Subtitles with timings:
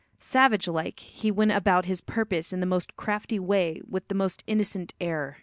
[0.17, 4.43] Savage like, he went about his purpose in the most crafty way with the most
[4.47, 5.37] innocent air.